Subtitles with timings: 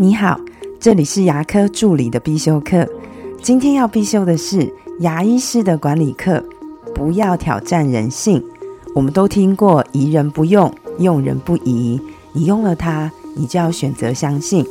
[0.00, 0.40] 你好，
[0.78, 2.88] 这里是牙科助理的必修课。
[3.42, 6.40] 今天要必修的是牙医师的管理课。
[6.94, 8.40] 不要挑战人性。
[8.94, 12.00] 我们都听过“疑人不用，用人不疑”。
[12.32, 14.64] 你用了它，你就要选择相信。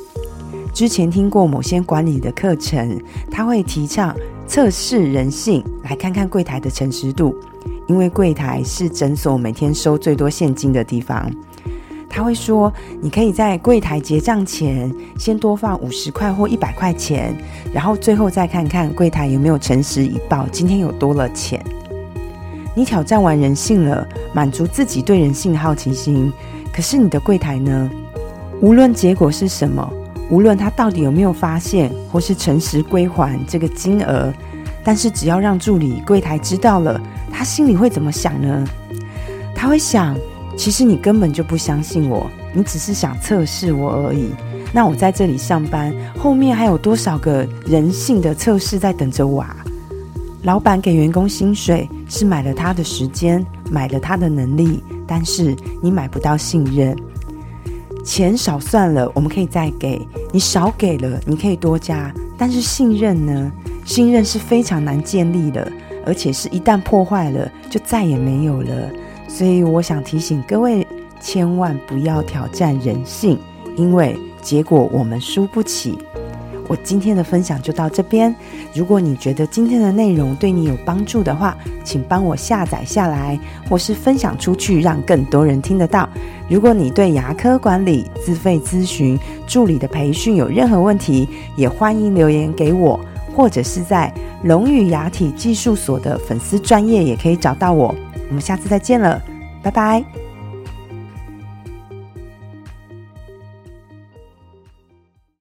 [0.74, 2.98] 之前听过某些管理的课程，
[3.30, 4.16] 他会提倡
[4.48, 7.36] 测试人性，来看看柜台的诚实度，
[7.88, 11.30] 因为柜台是诊所每天收最多现金的地方。
[12.18, 17.32] 他会说：“你可以在柜台结账前先多放五十块或一百块钱，
[17.72, 21.64] 然后最后再看看柜台有没有诚实以报今天有多了钱。
[22.76, 26.34] 你挑战完人性了，满足自己对人性的好奇心。
[26.74, 27.88] 可是你的柜台呢？
[28.62, 29.88] 无论结果是什么，
[30.32, 34.34] 无论他到底有没有发现或是诚实归还这个金额，
[34.84, 37.00] 但是只要让助理柜台知道了，
[37.32, 38.66] 他心里会怎么想呢？
[39.54, 40.18] 他会想。”
[40.58, 44.32] 其实你根本就不相信我，你只是想测试我而已。
[44.74, 49.56] 那我在这里上班，后面还有多少个人性的测试在等着我啊？
[50.44, 56.98] 老板给员工薪水是买了他的时间，买了他的能力，但是你买不到信任。
[58.04, 63.52] 钱少算了，我们可以再给你少给了，你可以多加，但是信任呢？
[63.86, 65.72] 信任是非常难建立的，
[66.06, 68.92] 而且是一旦破坏了，就再也没有了。
[69.28, 70.86] 所以我想提醒各位，
[71.20, 73.38] 千万不要挑战人性，
[73.76, 75.98] 因为结果我们输不起。
[76.70, 78.36] 我今天的分享就到这边。
[78.74, 83.40] 如果你觉得今天的内容对你有帮助的话，请帮我下载下来，
[83.70, 86.10] 或是分享出去，让更多人听得到。
[86.50, 89.18] 如果你对牙科管理、自费咨询、
[89.48, 93.00] 助理的培训有任何问题，也欢迎留言给我，
[93.34, 97.96] 或者是在龙语牙体技术所的粉丝专业也可以找到我。
[98.30, 99.22] 我们下次再见了，
[99.64, 100.27] 拜拜。